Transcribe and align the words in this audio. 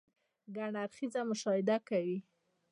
ګڼ 0.55 0.73
اړخيزه 0.83 1.21
مشاهده 1.29 1.75
کوئ- 1.87 2.11